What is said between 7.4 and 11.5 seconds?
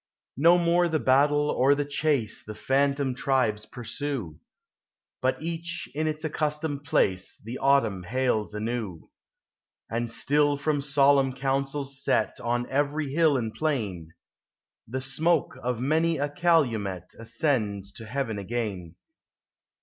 The Autumn hails anew: And still from solemn